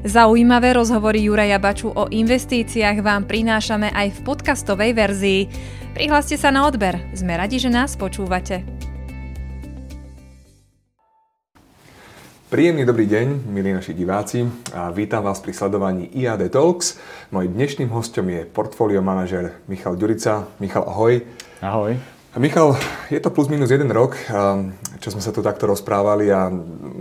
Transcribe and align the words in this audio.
Zaujímavé 0.00 0.72
rozhovory 0.72 1.28
Juraja 1.28 1.60
Baču 1.60 1.92
o 1.92 2.08
investíciách 2.08 3.04
vám 3.04 3.28
prinášame 3.28 3.92
aj 3.92 4.16
v 4.16 4.18
podcastovej 4.32 4.96
verzii. 4.96 5.40
Prihláste 5.92 6.40
sa 6.40 6.48
na 6.48 6.64
odber, 6.64 6.96
sme 7.12 7.36
radi, 7.36 7.60
že 7.60 7.68
nás 7.68 8.00
počúvate. 8.00 8.64
Príjemný 12.48 12.88
dobrý 12.88 13.12
deň, 13.12 13.44
milí 13.52 13.76
naši 13.76 13.92
diváci. 13.92 14.48
A 14.72 14.88
vítam 14.88 15.20
vás 15.20 15.36
pri 15.44 15.52
sledovaní 15.52 16.08
IAD 16.16 16.48
Talks. 16.48 16.96
Mojím 17.28 17.60
dnešným 17.60 17.92
hostom 17.92 18.24
je 18.32 18.48
portfólio 18.48 19.04
manažer 19.04 19.60
Michal 19.68 20.00
Ďurica. 20.00 20.48
Michal, 20.64 20.88
ahoj. 20.88 21.20
Ahoj. 21.60 22.00
Michal, 22.40 22.78
je 23.10 23.18
to 23.20 23.28
plus 23.34 23.50
minus 23.50 23.74
jeden 23.74 23.90
rok, 23.90 24.14
čo 25.02 25.08
sme 25.10 25.18
sa 25.18 25.34
tu 25.34 25.42
takto 25.42 25.66
rozprávali 25.66 26.30
a 26.30 26.46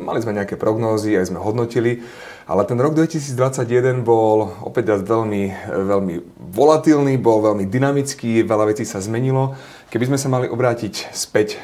mali 0.01 0.25
sme 0.25 0.33
nejaké 0.33 0.57
prognózy, 0.57 1.13
aj 1.13 1.29
sme 1.29 1.37
hodnotili. 1.37 2.01
Ale 2.49 2.65
ten 2.65 2.81
rok 2.81 2.97
2021 2.97 4.01
bol 4.01 4.49
opäť 4.65 4.97
veľmi, 5.05 5.69
veľmi 5.69 6.15
volatilný, 6.49 7.21
bol 7.21 7.45
veľmi 7.45 7.69
dynamický, 7.69 8.41
veľa 8.41 8.73
vecí 8.73 8.89
sa 8.89 8.97
zmenilo. 8.97 9.53
Keby 9.93 10.09
sme 10.09 10.17
sa 10.17 10.33
mali 10.33 10.49
obrátiť 10.49 11.13
späť, 11.13 11.61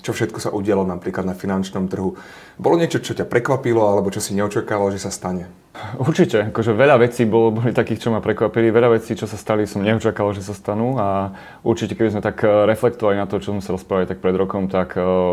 čo 0.00 0.16
všetko 0.16 0.40
sa 0.40 0.48
udialo 0.56 0.88
napríklad 0.88 1.28
na 1.28 1.36
finančnom 1.36 1.84
trhu, 1.84 2.16
bolo 2.56 2.74
niečo, 2.80 3.04
čo 3.04 3.12
ťa 3.12 3.28
prekvapilo, 3.28 3.84
alebo 3.84 4.08
čo 4.08 4.24
si 4.24 4.32
neočakával, 4.32 4.88
že 4.96 5.04
sa 5.04 5.12
stane? 5.12 5.52
Určite, 5.96 6.52
akože 6.52 6.76
veľa 6.76 7.00
vecí 7.00 7.24
bolo, 7.24 7.48
boli 7.48 7.72
takých, 7.72 8.04
čo 8.04 8.08
ma 8.12 8.20
prekvapili, 8.20 8.68
veľa 8.68 9.00
vecí, 9.00 9.16
čo 9.16 9.24
sa 9.24 9.40
stali, 9.40 9.64
som 9.64 9.80
neočakával, 9.80 10.36
že 10.36 10.44
sa 10.44 10.52
stanú 10.52 11.00
a 11.00 11.32
určite, 11.64 11.96
keby 11.96 12.12
sme 12.12 12.20
tak 12.20 12.44
eh, 12.44 12.68
reflektovali 12.68 13.16
na 13.16 13.24
to, 13.24 13.40
čo 13.40 13.56
sme 13.56 13.64
sa 13.64 13.72
rozprávali 13.72 14.04
tak 14.04 14.20
pred 14.20 14.36
rokom, 14.36 14.68
tak 14.68 15.00
uh, 15.00 15.32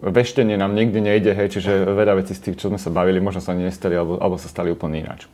veštenie 0.00 0.56
nám 0.56 0.72
nikdy 0.72 0.96
nejde, 0.96 1.36
hej, 1.36 1.60
čiže 1.60 1.92
veľa 1.92 2.24
vecí 2.24 2.32
z 2.32 2.40
tých, 2.40 2.56
čo 2.56 2.72
sme 2.72 2.80
sa 2.80 2.88
bavili, 2.88 3.20
možno 3.20 3.44
sa 3.44 3.52
nestali, 3.52 4.00
alebo, 4.00 4.16
alebo 4.16 4.40
sa 4.40 4.48
stali 4.48 4.72
úplne 4.72 5.04
ináč. 5.04 5.28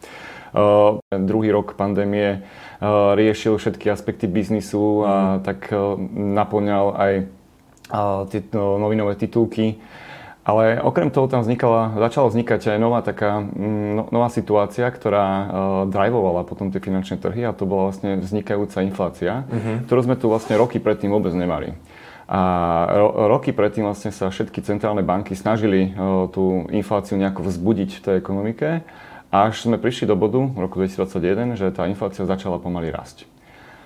Uh, 0.51 0.99
druhý 1.15 1.55
rok 1.55 1.79
pandémie 1.79 2.43
uh, 2.83 3.15
riešil 3.15 3.63
všetky 3.63 3.95
aspekty 3.95 4.27
biznisu 4.27 5.07
a 5.07 5.15
mm. 5.15 5.47
tak 5.47 5.71
uh, 5.71 5.95
naplňal 6.11 6.87
aj 6.99 7.13
uh, 7.95 8.27
tie 8.27 8.43
uh, 8.43 8.75
novinové 8.75 9.15
titulky. 9.15 9.79
Ale 10.51 10.83
okrem 10.83 11.15
toho 11.15 11.31
tam 11.31 11.47
vznikala, 11.47 11.95
začala 11.95 12.27
vznikať 12.27 12.75
aj 12.75 12.79
nová 12.83 13.07
taká 13.07 13.39
mm, 13.39 13.91
no, 13.95 14.05
nová 14.11 14.27
situácia, 14.27 14.91
ktorá 14.91 15.27
uh, 15.31 15.47
drivovala 15.87 16.43
potom 16.43 16.75
tie 16.75 16.83
finančné 16.83 17.23
trhy 17.23 17.47
a 17.47 17.55
to 17.55 17.71
bola 17.71 17.95
vlastne 17.95 18.19
vznikajúca 18.19 18.83
inflácia, 18.83 19.47
uh-huh. 19.47 19.87
ktorú 19.87 20.01
sme 20.11 20.19
tu 20.19 20.27
vlastne 20.27 20.59
roky 20.59 20.83
predtým 20.83 21.15
vôbec 21.15 21.31
nemali. 21.31 21.79
A 22.27 22.41
ro- 22.91 23.31
roky 23.31 23.55
predtým 23.55 23.87
vlastne 23.87 24.11
sa 24.11 24.27
všetky 24.27 24.59
centrálne 24.67 25.07
banky 25.07 25.39
snažili 25.39 25.95
uh, 25.95 26.27
tú 26.27 26.67
infláciu 26.75 27.15
nejako 27.15 27.47
vzbudiť 27.47 27.91
v 27.95 28.03
tej 28.03 28.15
ekonomike, 28.19 28.83
až 29.31 29.63
sme 29.63 29.79
prišli 29.79 30.11
do 30.11 30.19
bodu 30.19 30.43
v 30.43 30.59
roku 30.59 30.83
2021, 30.83 31.55
že 31.55 31.71
tá 31.71 31.87
inflácia 31.87 32.27
začala 32.27 32.59
pomaly 32.59 32.91
rásť. 32.91 33.23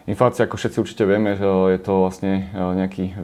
Inflácia, 0.04 0.44
ako 0.44 0.60
všetci 0.60 0.78
určite 0.84 1.04
vieme, 1.08 1.32
že 1.32 1.48
je 1.48 1.80
to 1.80 2.04
vlastne 2.04 2.52
e, 2.52 2.60
nejaký 2.76 3.16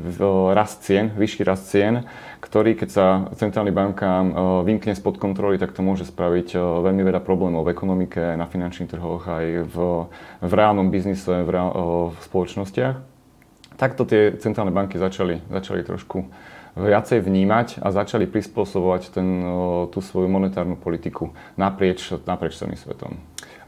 rast 0.57 0.81
cien, 0.81 1.13
vyšší 1.13 1.45
rast 1.45 1.69
cien, 1.69 2.09
ktorý, 2.41 2.73
keď 2.73 2.89
sa 2.89 3.07
centrálny 3.37 3.69
bankám 3.69 4.33
vymkne 4.65 4.97
spod 4.97 5.21
kontroly, 5.21 5.61
tak 5.61 5.77
to 5.77 5.85
môže 5.85 6.09
spraviť 6.09 6.57
veľmi 6.57 7.05
veľa 7.05 7.21
problémov 7.21 7.69
v 7.69 7.77
ekonomike, 7.77 8.33
na 8.33 8.49
finančných 8.49 8.97
trhoch, 8.97 9.29
aj 9.29 9.69
v, 9.69 9.77
v 10.41 10.53
reálnom 10.57 10.89
biznise, 10.89 11.29
v, 11.29 11.49
reál, 11.53 11.71
v 12.17 12.19
spoločnostiach. 12.25 12.97
Takto 13.77 14.09
tie 14.09 14.41
centrálne 14.41 14.73
banky 14.73 14.97
začali, 14.97 15.45
začali 15.53 15.85
trošku 15.85 16.25
viacej 16.81 17.21
vnímať 17.21 17.85
a 17.85 17.93
začali 17.93 18.25
prispôsobovať 18.25 19.03
ten, 19.13 19.29
tú 19.93 20.01
svoju 20.01 20.33
monetárnu 20.33 20.81
politiku 20.81 21.37
naprieč, 21.61 22.09
naprieč 22.25 22.57
celým 22.57 22.81
svetom. 22.81 23.21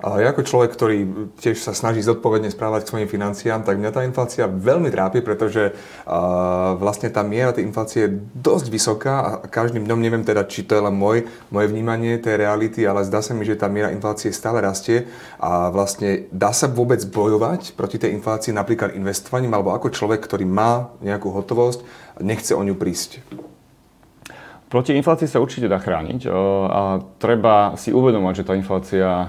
A 0.03 0.19
ja 0.19 0.35
ako 0.35 0.43
človek, 0.43 0.75
ktorý 0.75 0.99
tiež 1.39 1.63
sa 1.63 1.71
snaží 1.71 2.03
zodpovedne 2.03 2.51
správať 2.51 2.83
k 2.83 2.91
svojim 2.91 3.09
financiám, 3.09 3.63
tak 3.63 3.79
mňa 3.79 3.91
tá 3.95 4.03
inflácia 4.03 4.51
veľmi 4.51 4.91
trápi, 4.91 5.23
pretože 5.23 5.71
uh, 5.71 6.75
vlastne 6.75 7.07
tá 7.07 7.23
miera 7.23 7.55
tej 7.55 7.71
inflácie 7.71 8.11
je 8.11 8.19
dosť 8.35 8.67
vysoká 8.67 9.15
a 9.23 9.31
každým 9.47 9.87
dňom 9.87 10.03
neviem 10.03 10.27
teda, 10.27 10.43
či 10.51 10.67
to 10.67 10.75
je 10.75 10.83
len 10.83 10.95
môj, 10.95 11.31
moje 11.55 11.71
vnímanie 11.71 12.19
tej 12.19 12.43
reality, 12.43 12.83
ale 12.83 13.07
zdá 13.07 13.23
sa 13.23 13.31
mi, 13.31 13.47
že 13.47 13.55
tá 13.55 13.71
miera 13.71 13.95
inflácie 13.95 14.35
stále 14.35 14.59
rastie 14.59 15.07
a 15.39 15.71
vlastne 15.71 16.27
dá 16.35 16.51
sa 16.51 16.67
vôbec 16.67 16.99
bojovať 17.07 17.79
proti 17.79 18.03
tej 18.03 18.19
inflácii 18.19 18.51
napríklad 18.51 18.99
investovaním 18.99 19.55
alebo 19.55 19.71
ako 19.71 19.95
človek, 19.95 20.19
ktorý 20.19 20.51
má 20.51 20.91
nejakú 20.99 21.31
hotovosť, 21.31 21.87
nechce 22.19 22.59
o 22.59 22.63
ňu 22.67 22.75
prísť. 22.75 23.23
Proti 24.73 24.97
inflácii 24.97 25.29
sa 25.29 25.37
určite 25.37 25.69
dá 25.69 25.77
chrániť 25.77 26.33
a 26.73 27.05
treba 27.21 27.77
si 27.77 27.93
uvedomať, 27.93 28.41
že 28.41 28.47
tá 28.49 28.57
inflácia 28.57 29.29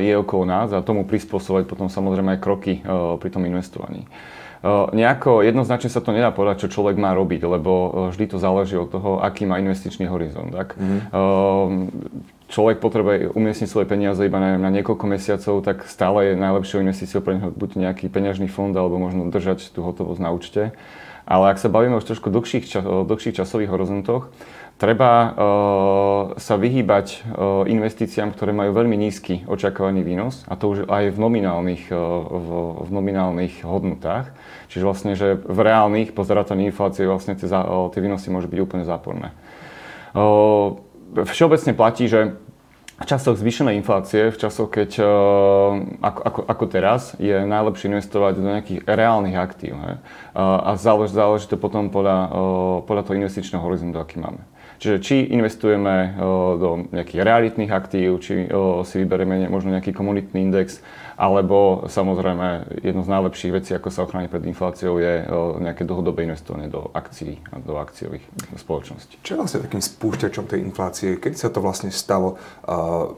je 0.00 0.16
okolo 0.16 0.48
nás 0.48 0.72
a 0.72 0.80
tomu 0.80 1.04
prispôsobovať 1.04 1.68
potom 1.68 1.92
samozrejme 1.92 2.32
aj 2.32 2.40
kroky 2.40 2.80
pri 3.20 3.28
tom 3.28 3.44
investovaní. 3.44 4.08
Nejako 4.64 5.44
jednoznačne 5.44 5.92
sa 5.92 6.00
to 6.00 6.10
nedá 6.10 6.32
povedať, 6.32 6.66
čo 6.66 6.80
človek 6.80 6.96
má 6.96 7.12
robiť, 7.12 7.46
lebo 7.46 8.08
vždy 8.10 8.32
to 8.32 8.42
záleží 8.42 8.80
od 8.80 8.88
toho, 8.88 9.20
aký 9.20 9.44
má 9.44 9.60
investičný 9.60 10.08
horizont. 10.08 10.50
Tak? 10.50 10.74
Mm-hmm. 10.74 10.98
Človek 12.48 12.80
potrebuje 12.80 13.36
umiestniť 13.36 13.68
svoje 13.68 13.86
peniaze 13.86 14.24
iba 14.24 14.40
na, 14.40 14.56
na 14.56 14.72
niekoľko 14.72 15.04
mesiacov, 15.04 15.60
tak 15.68 15.84
stále 15.84 16.32
je 16.32 16.40
najlepšou 16.40 16.80
investíciou 16.80 17.20
pre 17.20 17.36
neho 17.36 17.52
buď 17.52 17.76
nejaký 17.76 18.08
peňažný 18.08 18.48
fond, 18.48 18.72
alebo 18.72 18.96
možno 18.96 19.28
držať 19.28 19.68
tú 19.68 19.84
hotovosť 19.84 20.20
na 20.24 20.32
účte. 20.32 20.62
Ale 21.28 21.52
ak 21.52 21.60
sa 21.60 21.68
bavíme 21.68 22.00
už 22.00 22.08
trošku 22.08 22.32
dlhších, 22.32 22.64
čas, 22.72 22.80
dlhších 22.82 23.36
časových 23.36 23.68
horizontoch, 23.68 24.32
Treba 24.78 25.10
uh, 25.10 25.30
sa 26.38 26.54
vyhýbať 26.54 27.06
uh, 27.26 27.66
investíciám, 27.66 28.30
ktoré 28.30 28.54
majú 28.54 28.70
veľmi 28.78 28.94
nízky 28.94 29.42
očakávaný 29.50 30.06
výnos, 30.06 30.46
a 30.46 30.54
to 30.54 30.70
už 30.70 30.78
aj 30.86 31.10
v 31.10 31.18
nominálnych, 31.18 31.90
uh, 31.90 31.98
v, 32.30 32.48
v 32.86 32.90
nominálnych 32.94 33.66
hodnotách. 33.66 34.30
Čiže 34.70 34.86
vlastne, 34.86 35.18
že 35.18 35.34
v 35.34 35.58
reálnych 35.66 36.14
po 36.14 36.22
zarátení 36.22 36.70
inflácie 36.70 37.10
vlastne 37.10 37.34
tie, 37.34 37.50
tie 37.50 38.00
výnosy 38.00 38.30
môžu 38.30 38.46
byť 38.46 38.60
úplne 38.62 38.86
záporné. 38.86 39.34
Všeobecne 41.10 41.72
platí, 41.74 42.06
že 42.06 42.38
v 42.98 43.04
časoch 43.06 43.34
zvýšenej 43.34 43.82
inflácie, 43.82 44.30
v 44.30 44.38
časoch, 44.38 44.70
keď 44.70 45.02
ako, 46.02 46.20
ako, 46.22 46.40
ako 46.46 46.64
teraz, 46.70 47.18
je 47.18 47.34
najlepšie 47.34 47.90
investovať 47.90 48.32
do 48.38 48.42
nejakých 48.46 48.80
reálnych 48.86 49.34
aktív. 49.34 49.74
Uh, 49.74 49.98
a 50.38 50.78
záleží, 50.78 51.18
záleží 51.18 51.50
to 51.50 51.58
potom 51.58 51.90
podľa, 51.90 52.30
podľa 52.86 53.02
toho 53.10 53.18
investičného 53.18 53.64
horizontu, 53.64 53.98
aký 53.98 54.22
máme. 54.22 54.46
Čiže 54.78 54.96
či 55.02 55.16
investujeme 55.34 56.14
do 56.58 56.86
nejakých 56.94 57.26
realitných 57.26 57.74
aktív, 57.74 58.22
či 58.22 58.46
si 58.86 58.94
vyberieme 59.02 59.50
možno 59.50 59.74
nejaký 59.74 59.90
komunitný 59.90 60.38
index, 60.46 60.78
alebo 61.18 61.90
samozrejme 61.90 62.78
jedno 62.78 63.02
z 63.02 63.10
najlepších 63.10 63.52
vecí, 63.58 63.74
ako 63.74 63.90
sa 63.90 64.06
ochrániť 64.06 64.30
pred 64.30 64.46
infláciou, 64.46 65.02
je 65.02 65.26
nejaké 65.58 65.82
dlhodobé 65.82 66.22
investovanie 66.22 66.70
do 66.70 66.94
akcií 66.94 67.42
a 67.50 67.58
do 67.58 67.74
akciových 67.74 68.22
spoločností. 68.54 69.18
Čo 69.26 69.34
je 69.34 69.40
vlastne 69.42 69.66
takým 69.66 69.82
spúšťačom 69.82 70.46
tej 70.46 70.62
inflácie? 70.62 71.18
Kedy 71.18 71.34
sa 71.34 71.50
to 71.50 71.58
vlastne 71.58 71.90
stalo? 71.90 72.38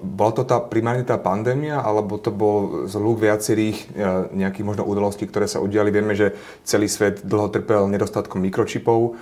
bola 0.01 0.33
to 0.33 0.49
tá 0.49 0.65
primárne 0.65 1.05
tá 1.05 1.21
pandémia, 1.21 1.85
alebo 1.85 2.17
to 2.17 2.33
bol 2.33 2.89
zhluk 2.89 3.21
viacerých 3.21 3.93
nejakých 4.33 4.65
možno 4.65 4.89
udalostí, 4.89 5.29
ktoré 5.29 5.45
sa 5.45 5.61
udiali? 5.61 5.93
Vieme, 5.93 6.17
že 6.17 6.33
celý 6.65 6.89
svet 6.89 7.21
dlho 7.21 7.53
trpel 7.53 7.85
nedostatkom 7.85 8.41
mikročipov. 8.41 9.21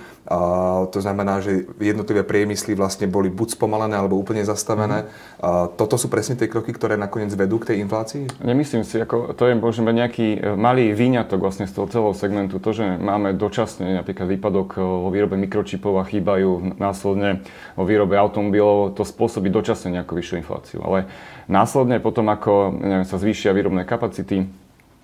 to 0.93 0.99
znamená, 1.03 1.43
že 1.43 1.67
jednotlivé 1.83 2.23
priemysly 2.23 2.79
vlastne 2.79 3.11
boli 3.11 3.27
buď 3.27 3.59
spomalené, 3.59 3.99
alebo 3.99 4.15
úplne 4.15 4.39
zastavené. 4.47 5.03
Mm. 5.03 5.75
toto 5.75 5.97
sú 5.99 6.07
presne 6.07 6.39
tie 6.39 6.47
kroky, 6.47 6.71
ktoré 6.71 6.95
nakoniec 6.95 7.33
vedú 7.35 7.59
k 7.59 7.73
tej 7.73 7.83
inflácii? 7.83 8.39
Nemyslím 8.39 8.68
Myslím 8.69 8.85
si, 8.85 9.01
ako 9.01 9.33
to 9.33 9.49
je 9.49 9.57
možno 9.57 9.89
nejaký 9.89 10.37
e, 10.37 10.53
malý 10.53 10.93
výňatok 10.93 11.41
vlastne 11.41 11.65
z 11.65 11.73
toho 11.73 11.89
celého 11.89 12.13
segmentu. 12.13 12.61
To, 12.61 12.69
že 12.69 13.01
máme 13.01 13.33
dočasne 13.33 13.97
napríklad 13.97 14.29
výpadok 14.29 14.77
e, 14.77 14.85
vo 14.85 15.09
výrobe 15.09 15.41
mikročipov 15.41 15.97
a 15.97 16.05
chýbajú 16.05 16.77
následne 16.77 17.41
vo 17.73 17.89
výrobe 17.89 18.13
automobilov, 18.13 18.93
to 18.93 19.01
spôsobí 19.01 19.49
dočasne 19.49 19.97
nejakú 19.97 20.13
vyššiu 20.13 20.45
infláciu. 20.45 20.85
Ale 20.85 21.09
následne 21.49 21.97
potom, 21.97 22.29
ako 22.29 22.69
neviem, 22.77 23.09
sa 23.09 23.17
zvýšia 23.17 23.57
výrobné 23.57 23.89
kapacity, 23.89 24.45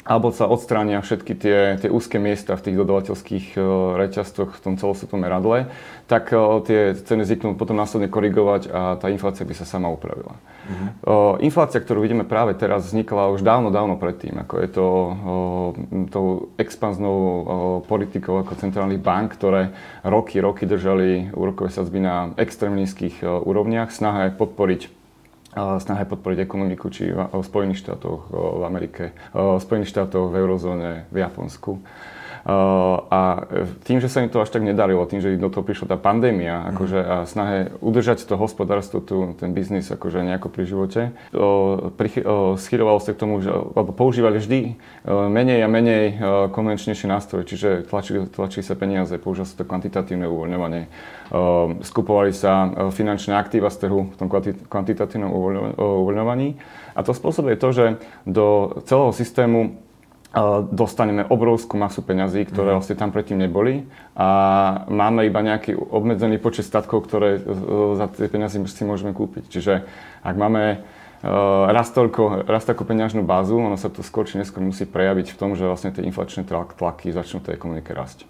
alebo 0.06 0.30
sa 0.30 0.46
odstránia 0.46 1.02
všetky 1.02 1.34
tie, 1.34 1.60
tie 1.82 1.90
úzke 1.90 2.22
miesta 2.22 2.54
v 2.54 2.70
tých 2.70 2.78
dodavateľských 2.78 3.46
uh, 3.58 3.98
reťazcoch 3.98 4.54
v 4.54 4.62
tom 4.62 4.74
celosvetovom 4.78 5.26
meradle, 5.26 5.74
tak 6.06 6.30
uh, 6.30 6.62
tie 6.62 6.94
ceny 6.94 7.26
zvyknú 7.26 7.58
potom 7.58 7.74
následne 7.74 8.06
korigovať 8.06 8.70
a 8.70 8.82
tá 9.02 9.10
inflácia 9.10 9.50
by 9.50 9.58
sa 9.58 9.66
sama 9.66 9.90
upravila. 9.90 10.38
Mm-hmm. 10.66 11.46
Inflácia, 11.46 11.78
ktorú 11.78 12.02
vidíme 12.02 12.26
práve 12.26 12.58
teraz, 12.58 12.90
vznikla 12.90 13.30
už 13.38 13.46
dávno, 13.46 13.70
dávno 13.70 14.02
predtým. 14.02 14.34
Ako 14.42 14.56
je 14.66 14.70
to 14.74 14.86
tou 16.10 16.50
expanznou 16.58 17.18
politikou 17.86 18.42
ako 18.42 18.58
centrálnych 18.58 18.98
bank, 18.98 19.38
ktoré 19.38 19.78
roky, 20.02 20.42
roky 20.42 20.66
držali 20.66 21.30
úrokové 21.38 21.70
sadzby 21.70 22.02
na 22.02 22.34
extrémne 22.42 22.82
nízkych 22.82 23.22
úrovniach. 23.22 23.94
Snaha 23.94 24.34
je 24.34 24.38
podporiť 24.42 24.82
snahe 25.56 26.04
podporiť 26.04 26.44
ekonomiku, 26.44 26.92
či 26.92 27.16
v 27.16 27.40
Spojených 27.40 27.80
štátoch, 27.80 28.28
v 28.32 28.64
Amerike, 28.68 29.16
v 29.32 29.58
Spojených 29.64 29.92
štátoch, 29.96 30.28
v 30.30 30.44
eurozóne, 30.44 31.08
v 31.08 31.18
Japonsku. 31.24 31.80
A 32.46 33.50
tým, 33.90 33.98
že 33.98 34.06
sa 34.06 34.22
im 34.22 34.30
to 34.30 34.38
až 34.38 34.54
tak 34.54 34.62
nedarilo, 34.62 35.10
tým, 35.10 35.18
že 35.18 35.34
do 35.34 35.50
toho 35.50 35.66
prišla 35.66 35.90
tá 35.90 35.98
pandémia 35.98 36.62
mm. 36.62 36.66
akože, 36.78 37.00
a 37.02 37.16
snahe 37.26 37.74
udržať 37.82 38.22
to 38.22 38.38
hospodárstvo, 38.38 39.02
tu, 39.02 39.34
ten 39.42 39.50
biznis 39.50 39.90
akože 39.90 40.22
nejako 40.22 40.54
pri 40.54 40.64
živote, 40.70 41.02
schyrovalo 42.62 43.02
sa 43.02 43.18
k 43.18 43.22
tomu, 43.22 43.42
že 43.42 43.50
alebo 43.50 43.98
používali 43.98 44.38
vždy 44.38 44.78
menej 45.10 45.66
a 45.66 45.68
menej 45.68 46.04
konvenčnejšie 46.54 47.10
nástroje, 47.10 47.50
čiže 47.50 47.90
tlačili, 47.90 48.30
tlačili 48.30 48.62
sa 48.62 48.78
peniaze, 48.78 49.18
používalo 49.18 49.50
sa 49.50 49.58
to 49.58 49.66
kvantitatívne 49.66 50.30
uvoľňovanie, 50.30 50.84
skupovali 51.82 52.30
sa 52.30 52.70
finančné 52.94 53.34
aktíva 53.34 53.74
z 53.74 53.90
trhu 53.90 54.14
v 54.14 54.16
tom 54.22 54.30
kvantitatívnom 54.70 55.34
uvoľňovaní 55.82 56.62
a 56.94 57.02
to 57.02 57.10
spôsobuje 57.10 57.58
to, 57.58 57.74
že 57.74 57.86
do 58.30 58.78
celého 58.86 59.10
systému 59.12 59.82
dostaneme 60.76 61.24
obrovskú 61.24 61.80
masu 61.80 62.04
peňazí, 62.04 62.44
ktoré 62.52 62.72
mm. 62.72 62.76
vlastne 62.76 63.00
tam 63.00 63.16
predtým 63.16 63.40
neboli 63.40 63.88
a 64.20 64.28
máme 64.92 65.24
iba 65.24 65.40
nejaký 65.40 65.80
obmedzený 65.80 66.44
počet 66.44 66.68
statkov, 66.68 67.08
ktoré 67.08 67.40
za 67.96 68.12
tie 68.12 68.28
peniaze 68.28 68.60
si 68.60 68.84
môžeme 68.84 69.16
kúpiť. 69.16 69.48
Čiže 69.48 69.88
ak 70.28 70.36
máme 70.36 70.84
raz, 71.72 71.90
toľko, 71.96 72.46
raz 72.46 72.68
takú 72.68 72.84
peňažnú 72.84 73.24
bázu, 73.24 73.58
ono 73.58 73.80
sa 73.80 73.88
to 73.88 74.04
skôr 74.04 74.28
či 74.28 74.38
neskôr 74.38 74.62
musí 74.62 74.84
prejaviť 74.84 75.34
v 75.34 75.40
tom, 75.40 75.56
že 75.56 75.66
vlastne 75.66 75.96
tie 75.96 76.04
inflačné 76.04 76.44
tlaky 76.46 77.16
začnú 77.16 77.40
tej 77.40 77.56
ekonomike 77.56 77.96
rásť. 77.96 78.28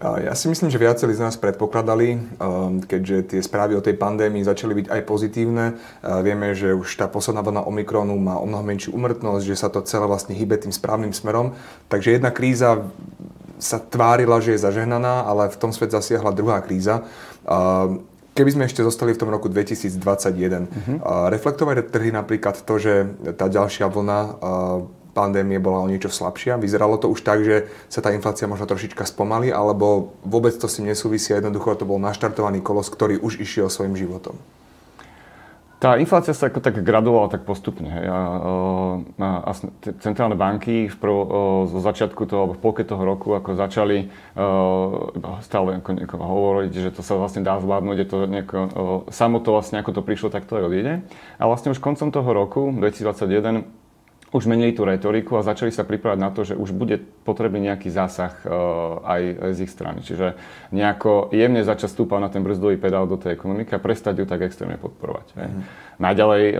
Ja 0.00 0.32
si 0.32 0.48
myslím, 0.48 0.72
že 0.72 0.80
viacerí 0.80 1.12
z 1.12 1.20
nás 1.20 1.36
predpokladali, 1.36 2.16
um, 2.16 2.80
keďže 2.80 3.36
tie 3.36 3.40
správy 3.44 3.76
o 3.76 3.84
tej 3.84 4.00
pandémii 4.00 4.40
začali 4.40 4.72
byť 4.72 4.86
aj 4.88 5.00
pozitívne. 5.04 5.76
Vieme, 6.24 6.56
že 6.56 6.72
už 6.72 6.88
tá 6.96 7.04
posledná 7.04 7.44
vlna 7.44 7.68
Omikronu 7.68 8.16
má 8.16 8.40
o 8.40 8.48
mnoho 8.48 8.64
menšiu 8.64 8.96
umrtnosť, 8.96 9.44
že 9.44 9.60
sa 9.60 9.68
to 9.68 9.84
celé 9.84 10.08
vlastne 10.08 10.32
hýbe 10.32 10.56
tým 10.56 10.72
správnym 10.72 11.12
smerom. 11.12 11.52
Takže 11.92 12.16
jedna 12.16 12.32
kríza 12.32 12.80
sa 13.60 13.76
tvárila, 13.76 14.40
že 14.40 14.56
je 14.56 14.64
zažehnaná, 14.64 15.28
ale 15.28 15.52
v 15.52 15.60
tom 15.60 15.68
svet 15.68 15.92
zasiahla 15.92 16.32
druhá 16.32 16.64
kríza. 16.64 17.04
Keby 18.32 18.50
sme 18.56 18.64
ešte 18.64 18.80
zostali 18.80 19.12
v 19.12 19.20
tom 19.20 19.28
roku 19.28 19.52
2021, 19.52 20.00
uh-huh. 20.00 21.28
reflektovali 21.28 21.84
trhy 21.84 22.08
napríklad 22.08 22.56
to, 22.64 22.80
že 22.80 22.94
tá 23.36 23.52
ďalšia 23.52 23.84
vlna 23.84 24.18
pandémie 25.12 25.58
bola 25.58 25.82
o 25.82 25.90
niečo 25.90 26.08
slabšia? 26.08 26.60
Vyzeralo 26.60 26.96
to 26.96 27.10
už 27.10 27.20
tak, 27.20 27.42
že 27.42 27.70
sa 27.90 28.00
tá 28.00 28.14
inflácia 28.14 28.50
možno 28.50 28.70
trošička 28.70 29.06
spomalí, 29.06 29.50
alebo 29.50 30.16
vôbec 30.22 30.54
to 30.56 30.70
s 30.70 30.78
tým 30.80 30.90
nesúvisí 30.90 31.34
a 31.34 31.38
jednoducho 31.42 31.76
to 31.76 31.88
bol 31.88 31.98
naštartovaný 32.00 32.62
kolos, 32.62 32.88
ktorý 32.88 33.18
už 33.20 33.42
išiel 33.42 33.68
svojim 33.68 33.98
životom? 33.98 34.38
Tá 35.80 35.96
inflácia 35.96 36.36
sa 36.36 36.52
ako 36.52 36.60
tak 36.60 36.84
gradovala 36.84 37.32
tak 37.32 37.48
postupne. 37.48 37.88
Hej. 37.88 38.04
A, 38.12 38.20
a, 39.16 39.28
a 39.48 39.50
centrálne 40.04 40.36
banky 40.36 40.92
v 40.92 40.96
prv, 41.00 41.16
zo 41.72 41.80
začiatku 41.80 42.28
toho, 42.28 42.44
alebo 42.44 42.54
v 42.60 42.60
polke 42.60 42.84
toho 42.84 43.00
roku, 43.00 43.32
ako 43.32 43.56
začali 43.56 44.12
uh, 44.36 45.40
stále 45.40 45.80
ako, 45.80 46.20
hovoriť, 46.20 46.72
že 46.76 46.90
to 46.92 47.00
sa 47.00 47.16
vlastne 47.16 47.40
dá 47.40 47.56
zvládnuť, 47.56 47.96
je 47.96 48.08
to 48.12 48.16
nejako, 48.28 48.56
uh, 48.60 48.68
samo 49.08 49.40
to 49.40 49.56
vlastne 49.56 49.80
ako 49.80 49.96
to 49.96 50.04
prišlo, 50.04 50.28
tak 50.28 50.44
to 50.44 50.60
aj 50.60 50.68
odíde. 50.68 51.00
A 51.40 51.42
vlastne 51.48 51.72
už 51.72 51.80
koncom 51.80 52.12
toho 52.12 52.28
roku, 52.28 52.68
2021, 52.76 53.64
už 54.30 54.46
menili 54.46 54.70
tú 54.70 54.86
retoriku 54.86 55.34
a 55.34 55.46
začali 55.46 55.74
sa 55.74 55.82
pripravať 55.82 56.18
na 56.22 56.30
to, 56.30 56.46
že 56.46 56.54
už 56.54 56.70
bude 56.70 57.02
potrebný 57.26 57.66
nejaký 57.66 57.90
zásah 57.90 58.30
uh, 58.46 59.02
aj 59.02 59.22
z 59.58 59.58
ich 59.66 59.72
strany. 59.74 60.06
Čiže 60.06 60.38
nejako 60.70 61.34
jemne 61.34 61.66
začať 61.66 61.90
stúpať 61.90 62.20
na 62.22 62.30
ten 62.30 62.46
brzdový 62.46 62.78
pedál 62.78 63.10
do 63.10 63.18
tej 63.18 63.34
ekonomiky 63.34 63.74
a 63.74 63.82
prestať 63.82 64.22
ju 64.22 64.26
tak 64.30 64.46
extrémne 64.46 64.78
podporovať. 64.78 65.26
Hej. 65.34 65.48
Mm. 65.50 65.62
Najďalej 65.98 66.42
uh, 66.46 66.56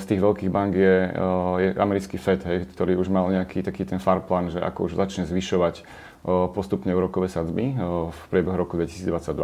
z 0.00 0.04
tých 0.08 0.20
veľkých 0.24 0.50
bank 0.50 0.72
je, 0.72 0.96
uh, 1.12 1.54
je 1.60 1.68
americký 1.76 2.16
Fed, 2.16 2.40
hej, 2.48 2.64
ktorý 2.72 2.96
už 2.96 3.12
mal 3.12 3.28
nejaký 3.28 3.60
taký 3.60 3.84
ten 3.84 4.00
far 4.00 4.24
plan, 4.24 4.48
že 4.48 4.58
ako 4.58 4.88
už 4.88 4.96
začne 4.96 5.28
zvyšovať 5.28 6.08
postupne 6.52 6.92
úrokové 6.92 7.32
sadzby 7.32 7.72
v 8.12 8.20
priebehu 8.28 8.52
roku 8.52 8.76
2022. 8.76 9.40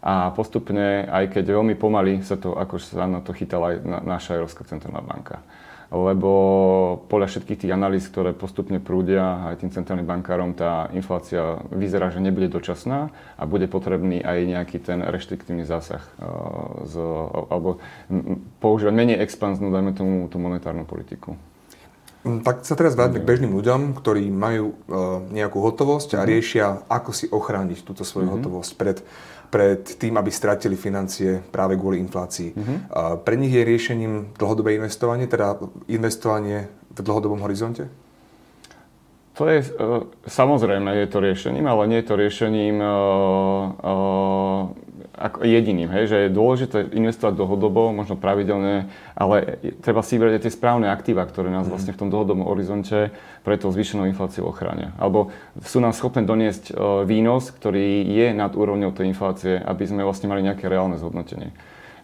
A 0.00 0.32
postupne, 0.32 1.04
aj 1.04 1.36
keď 1.36 1.60
veľmi 1.60 1.76
pomaly 1.76 2.24
sa 2.24 2.40
to, 2.40 2.56
ako 2.56 2.80
sa 2.80 3.04
na 3.04 3.20
to 3.20 3.36
chytala 3.36 3.76
aj 3.76 3.76
na, 3.84 3.98
naša 4.16 4.40
Európska 4.40 4.64
centrálna 4.64 5.04
banka 5.04 5.44
lebo 5.90 6.30
podľa 7.10 7.34
všetkých 7.34 7.66
tých 7.66 7.74
analýz, 7.74 8.06
ktoré 8.06 8.30
postupne 8.30 8.78
prúdia 8.78 9.50
aj 9.50 9.66
tým 9.66 9.74
centrálnym 9.74 10.06
bankárom, 10.06 10.54
tá 10.54 10.86
inflácia 10.94 11.58
vyzerá, 11.74 12.14
že 12.14 12.22
nebude 12.22 12.46
dočasná 12.46 13.10
a 13.34 13.42
bude 13.42 13.66
potrebný 13.66 14.22
aj 14.22 14.38
nejaký 14.46 14.78
ten 14.78 15.02
reštriktívny 15.02 15.66
zásah 15.66 15.98
e, 15.98 16.10
z, 16.86 16.94
alebo 17.50 17.82
používať 18.62 18.94
menej 18.94 19.18
expanznú, 19.18 19.74
dajme 19.74 19.90
tomu, 19.90 20.30
tú 20.30 20.38
monetárnu 20.38 20.86
politiku. 20.86 21.34
Mm, 22.22 22.46
tak 22.46 22.62
sa 22.62 22.78
teraz 22.78 22.94
vráťme 22.94 23.18
k 23.18 23.26
bežným 23.26 23.50
ľuďom, 23.50 23.98
ktorí 23.98 24.30
majú 24.30 24.70
e, 24.70 24.74
nejakú 25.34 25.58
hotovosť 25.58 26.14
a 26.14 26.22
mhm. 26.22 26.28
riešia, 26.30 26.66
ako 26.86 27.10
si 27.10 27.26
ochrániť 27.26 27.82
túto 27.82 28.06
svoju 28.06 28.30
mm-hmm. 28.30 28.46
hotovosť 28.46 28.72
pred 28.78 29.02
pred 29.50 29.82
tým, 29.98 30.14
aby 30.14 30.30
stratili 30.30 30.78
financie 30.78 31.42
práve 31.50 31.74
kvôli 31.74 31.98
inflácii. 31.98 32.54
Mm-hmm. 32.54 32.78
Pre 33.26 33.36
nich 33.36 33.50
je 33.50 33.66
riešením 33.66 34.38
dlhodobé 34.38 34.78
investovanie, 34.78 35.26
teda 35.26 35.58
investovanie 35.90 36.70
v 36.94 37.00
dlhodobom 37.02 37.42
horizonte? 37.42 37.90
To 39.38 39.48
je, 39.48 39.62
uh, 39.62 40.04
samozrejme 40.28 41.00
je 41.00 41.06
to 41.08 41.18
riešením, 41.22 41.64
ale 41.64 41.88
nie 41.88 41.98
je 42.04 42.08
to 42.12 42.14
riešením 42.18 42.76
uh, 42.76 42.86
uh, 42.86 44.49
ako 45.20 45.44
jediným. 45.44 45.92
Hej, 45.92 46.04
že 46.08 46.16
je 46.24 46.32
dôležité 46.32 46.88
investovať 46.96 47.36
dlhodobo, 47.36 47.92
možno 47.92 48.16
pravidelne, 48.16 48.88
ale 49.12 49.60
treba 49.84 50.00
si 50.00 50.16
vybrať 50.16 50.40
aj 50.40 50.42
tie 50.48 50.56
správne 50.56 50.88
aktíva, 50.88 51.28
ktoré 51.28 51.52
nás 51.52 51.68
mm. 51.68 51.72
vlastne 51.76 51.92
v 51.92 52.00
tom 52.00 52.08
dlhodobom 52.08 52.48
horizonte 52.48 53.12
pre 53.44 53.60
to 53.60 53.68
zvýšenou 53.68 54.08
infláciu 54.08 54.48
ochránia. 54.48 54.96
Alebo 54.96 55.28
sú 55.60 55.84
nám 55.84 55.92
schopné 55.92 56.24
doniesť 56.24 56.72
uh, 56.72 57.04
výnos, 57.04 57.52
ktorý 57.52 58.08
je 58.08 58.32
nad 58.32 58.56
úrovňou 58.56 58.96
tej 58.96 59.12
inflácie, 59.12 59.60
aby 59.60 59.84
sme 59.84 60.08
vlastne 60.08 60.32
mali 60.32 60.40
nejaké 60.40 60.64
reálne 60.64 60.96
zhodnotenie. 60.96 61.52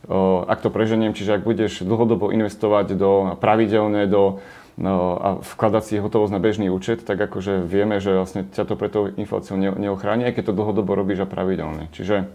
Uh, 0.07 0.45
ak 0.45 0.61
to 0.61 0.69
preženiem, 0.69 1.17
čiže 1.17 1.41
ak 1.41 1.49
budeš 1.49 1.83
dlhodobo 1.83 2.29
investovať 2.31 2.95
do 2.95 3.35
pravidelne 3.41 4.05
do 4.05 4.45
no, 4.77 5.17
a 5.17 5.29
vkladať 5.41 5.83
si 5.83 5.95
hotovosť 5.97 6.33
na 6.33 6.41
bežný 6.41 6.69
účet, 6.69 7.03
tak 7.03 7.17
akože 7.17 7.65
vieme, 7.65 7.99
že 7.99 8.13
vlastne 8.13 8.45
ťa 8.45 8.65
to 8.69 8.75
pre 8.77 8.93
tou 8.93 9.09
infláciou 9.09 9.57
neochráni, 9.57 10.29
aj 10.29 10.37
keď 10.37 10.53
to 10.53 10.57
dlhodobo 10.57 10.93
robíš 10.93 11.25
a 11.25 11.29
pravidelne. 11.29 11.89
Čiže, 11.97 12.29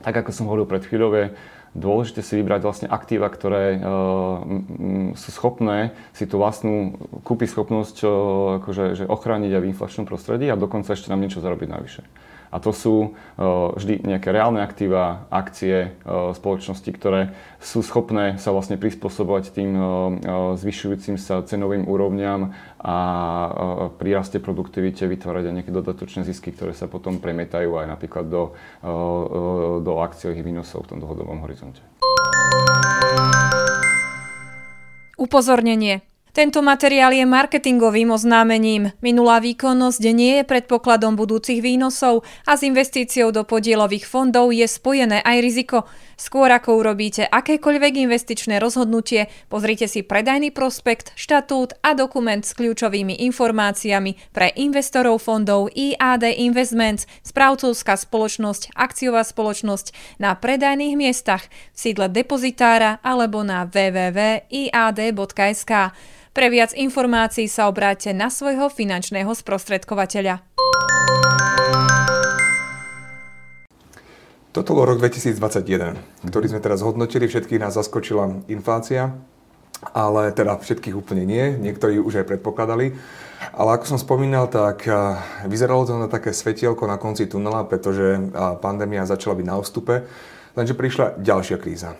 tak 0.00 0.14
ako 0.16 0.30
som 0.32 0.48
hovoril 0.48 0.66
pred 0.68 0.84
chvíľou, 0.84 1.12
je 1.16 1.26
dôležité 1.70 2.20
si 2.26 2.34
vybrať 2.42 2.60
vlastne 2.66 2.88
aktíva, 2.90 3.30
ktoré 3.30 3.78
uh, 3.78 4.42
m, 4.42 5.14
sú 5.14 5.30
schopné 5.30 5.94
si 6.10 6.26
tú 6.26 6.42
vlastnú 6.42 6.98
kúpi 7.22 7.46
schopnosť 7.46 7.96
uh, 8.02 8.10
akože, 8.58 8.84
že 8.98 9.04
ochrániť 9.06 9.54
aj 9.54 9.62
v 9.62 9.70
inflačnom 9.70 10.04
prostredí 10.08 10.50
a 10.50 10.58
dokonca 10.58 10.90
ešte 10.90 11.14
nám 11.14 11.22
niečo 11.22 11.38
zarobiť 11.38 11.68
navyše. 11.70 12.02
A 12.50 12.58
to 12.58 12.74
sú 12.74 12.94
uh, 13.14 13.70
vždy 13.78 14.02
nejaké 14.02 14.34
reálne 14.34 14.58
aktíva, 14.58 15.30
akcie 15.30 15.94
uh, 16.02 16.34
spoločnosti, 16.34 16.90
ktoré 16.90 17.30
sú 17.62 17.86
schopné 17.86 18.42
sa 18.42 18.50
vlastne 18.50 18.74
prispôsobovať 18.74 19.54
tým 19.54 19.70
uh, 19.74 19.84
zvyšujúcim 20.58 21.14
sa 21.14 21.46
cenovým 21.46 21.86
úrovňam 21.86 22.50
a 22.80 22.96
pri 24.00 24.16
raste 24.16 24.40
produktivite 24.40 25.04
vytvárať 25.04 25.52
aj 25.52 25.54
nejaké 25.60 25.72
dodatočné 25.72 26.24
zisky, 26.24 26.50
ktoré 26.50 26.72
sa 26.72 26.88
potom 26.88 27.20
premietajú 27.20 27.76
aj 27.76 27.86
napríklad 27.92 28.24
do, 28.24 28.56
do 29.84 29.92
akciových 30.00 30.40
výnosov 30.40 30.88
v 30.88 30.96
tom 30.96 30.98
dlhodobom 31.04 31.44
horizonte. 31.44 31.84
Upozornenie. 35.20 36.09
Tento 36.30 36.62
materiál 36.62 37.10
je 37.10 37.26
marketingovým 37.26 38.14
oznámením. 38.14 38.94
Minulá 39.02 39.42
výkonnosť 39.42 40.02
nie 40.14 40.38
je 40.38 40.44
predpokladom 40.46 41.18
budúcich 41.18 41.58
výnosov 41.58 42.22
a 42.46 42.54
s 42.54 42.62
investíciou 42.62 43.34
do 43.34 43.42
podielových 43.42 44.06
fondov 44.06 44.54
je 44.54 44.62
spojené 44.62 45.26
aj 45.26 45.36
riziko. 45.42 45.90
Skôr 46.14 46.52
ako 46.54 46.84
urobíte 46.84 47.26
akékoľvek 47.26 48.06
investičné 48.06 48.62
rozhodnutie, 48.62 49.26
pozrite 49.50 49.90
si 49.90 50.06
predajný 50.06 50.54
prospekt, 50.54 51.10
štatút 51.18 51.82
a 51.82 51.98
dokument 51.98 52.46
s 52.46 52.54
kľúčovými 52.54 53.26
informáciami 53.26 54.30
pre 54.30 54.54
investorov 54.54 55.18
fondov 55.24 55.72
IAD 55.74 56.30
Investments, 56.38 57.10
správcovská 57.26 57.98
spoločnosť, 57.98 58.70
akciová 58.78 59.26
spoločnosť 59.26 60.20
na 60.22 60.38
predajných 60.38 60.94
miestach 60.94 61.48
v 61.74 61.78
sídle 61.90 62.06
depozitára 62.06 63.02
alebo 63.02 63.42
na 63.42 63.66
www.iad.sk. 63.66 64.52
Pre 66.40 66.48
viac 66.48 66.72
informácií 66.72 67.52
sa 67.52 67.68
obráte 67.68 68.16
na 68.16 68.32
svojho 68.32 68.72
finančného 68.72 69.28
sprostredkovateľa. 69.28 70.40
Toto 74.48 74.72
bol 74.72 74.88
rok 74.88 75.04
2021, 75.04 76.00
ktorý 76.32 76.46
sme 76.48 76.64
teraz 76.64 76.80
hodnotili, 76.80 77.28
všetkých 77.28 77.60
nás 77.60 77.76
zaskočila 77.76 78.48
inflácia, 78.48 79.20
ale 79.92 80.32
teda 80.32 80.56
všetkých 80.56 80.96
úplne 80.96 81.28
nie, 81.28 81.60
niektorí 81.60 82.00
už 82.00 82.24
aj 82.24 82.32
predpokladali. 82.32 82.96
Ale 83.52 83.76
ako 83.76 83.84
som 83.92 84.00
spomínal, 84.00 84.48
tak 84.48 84.88
vyzeralo 85.44 85.84
to 85.84 86.00
na 86.00 86.08
také 86.08 86.32
svetielko 86.32 86.88
na 86.88 86.96
konci 86.96 87.28
tunela, 87.28 87.68
pretože 87.68 88.16
pandémia 88.64 89.04
začala 89.04 89.36
byť 89.36 89.44
na 89.44 89.60
ústupe. 89.60 90.08
Lenže 90.58 90.74
prišla 90.74 91.22
ďalšia 91.22 91.56
kríza. 91.62 91.94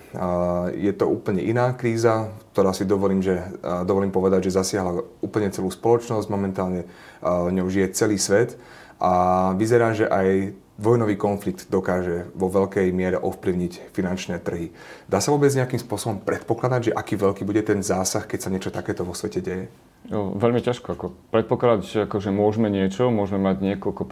Je 0.75 0.91
to 0.91 1.07
úplne 1.07 1.39
iná 1.39 1.71
kríza, 1.79 2.35
ktorá 2.51 2.75
si 2.75 2.83
dovolím, 2.83 3.23
že, 3.23 3.39
dovolím 3.87 4.11
povedať, 4.11 4.51
že 4.51 4.59
zasiahla 4.59 5.07
úplne 5.23 5.55
celú 5.55 5.71
spoločnosť. 5.71 6.27
Momentálne 6.27 6.87
ňou 7.27 7.71
žije 7.71 7.95
celý 7.95 8.19
svet. 8.19 8.59
a 9.01 9.13
vyzerá, 9.57 9.97
že 9.97 10.05
aj 10.05 10.53
vojnový 10.81 11.21
konflikt 11.21 11.69
dokáže 11.69 12.33
vo 12.33 12.49
veľkej 12.49 12.89
miere 12.97 13.21
ovplyvniť 13.21 13.93
finančné 13.93 14.41
trhy. 14.41 14.73
Dá 15.05 15.21
sa 15.21 15.29
vôbec 15.29 15.53
nejakým 15.53 15.77
spôsobom 15.77 16.25
predpokladať, 16.25 16.91
že 16.91 16.97
aký 16.97 17.21
veľký 17.21 17.45
bude 17.45 17.61
ten 17.61 17.85
zásah, 17.85 18.25
keď 18.25 18.39
sa 18.41 18.49
niečo 18.49 18.73
takéto 18.73 19.05
vo 19.05 19.13
svete 19.13 19.45
deje? 19.45 19.69
Jo, 20.09 20.33
veľmi 20.33 20.65
ťažko. 20.65 20.97
Ako 20.97 21.07
predpokladať, 21.29 21.81
že 21.85 21.99
akože 22.09 22.33
môžeme 22.33 22.73
niečo, 22.73 23.13
môžeme 23.13 23.45
mať 23.45 23.61
niekoľko 23.61 24.09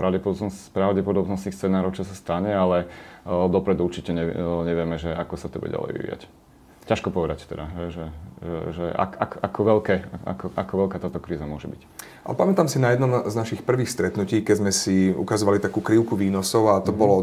pravdepodobnostných 0.76 1.56
scenárov, 1.56 1.96
čo 1.96 2.04
sa 2.04 2.12
stane, 2.12 2.52
ale 2.52 2.84
o, 3.24 3.48
dopredu 3.48 3.88
určite 3.88 4.12
nevieme, 4.12 5.00
že 5.00 5.08
ako 5.08 5.34
sa 5.40 5.48
to 5.48 5.56
bude 5.56 5.72
ďalej 5.72 5.90
vyvíjať. 5.96 6.22
Ťažko 6.88 7.12
povedať 7.12 7.44
teda, 7.44 7.68
že, 7.92 8.08
že, 8.40 8.56
že 8.72 8.84
ak, 8.96 9.12
ak, 9.20 9.32
ako, 9.44 9.60
veľké, 9.60 9.96
ako, 10.24 10.46
ako 10.56 10.72
veľká 10.88 10.96
táto 10.96 11.20
kríza 11.20 11.44
môže 11.44 11.68
byť. 11.68 11.84
Ale 12.24 12.34
pamätám 12.34 12.64
si 12.64 12.80
na 12.80 12.96
jednom 12.96 13.28
z 13.28 13.34
našich 13.36 13.60
prvých 13.60 13.92
stretnutí, 13.92 14.40
keď 14.40 14.56
sme 14.56 14.72
si 14.72 15.12
ukazovali 15.12 15.60
takú 15.60 15.84
krivku 15.84 16.16
výnosov 16.16 16.72
a 16.72 16.80
to 16.80 16.88
mm-hmm. 16.88 16.96
bolo 16.96 17.16